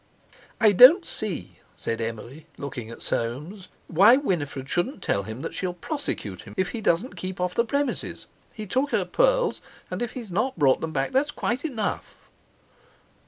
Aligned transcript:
"I 0.59 0.71
don't 0.71 1.05
see," 1.05 1.59
said 1.75 2.01
Emily, 2.01 2.47
looking 2.57 2.89
at 2.89 3.03
Soames, 3.03 3.67
"why 3.87 4.17
Winifred 4.17 4.67
shouldn't 4.67 5.03
tell 5.03 5.21
him 5.21 5.43
that 5.43 5.53
she'll 5.53 5.75
prosecute 5.75 6.41
him 6.41 6.55
if 6.57 6.69
he 6.69 6.81
doesn't 6.81 7.15
keep 7.15 7.39
off 7.39 7.53
the 7.53 7.63
premises. 7.65 8.25
He 8.51 8.65
took 8.65 8.89
her 8.89 9.05
pearls; 9.05 9.61
and 9.91 10.01
if 10.01 10.13
he's 10.13 10.31
not 10.31 10.57
brought 10.57 10.81
them 10.81 10.91
back, 10.91 11.11
that's 11.11 11.29
quite 11.29 11.63
enough." 11.63 12.15